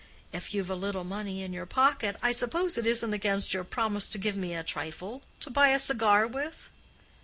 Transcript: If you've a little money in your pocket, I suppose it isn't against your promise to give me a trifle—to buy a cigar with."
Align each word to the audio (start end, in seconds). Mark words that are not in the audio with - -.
If 0.33 0.55
you've 0.55 0.71
a 0.71 0.75
little 0.75 1.03
money 1.03 1.43
in 1.43 1.53
your 1.53 1.67
pocket, 1.67 2.15
I 2.23 2.31
suppose 2.31 2.75
it 2.75 2.87
isn't 2.87 3.13
against 3.13 3.53
your 3.53 3.63
promise 3.63 4.09
to 4.09 4.17
give 4.17 4.35
me 4.35 4.55
a 4.55 4.63
trifle—to 4.63 5.49
buy 5.51 5.67
a 5.67 5.77
cigar 5.77 6.25
with." 6.25 6.71